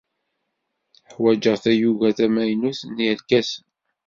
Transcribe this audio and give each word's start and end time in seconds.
Ḥwajeɣ 1.13 1.55
tayuga 1.63 2.09
tamaynut 2.17 2.79
n 2.93 2.97
yerkasen. 3.05 3.63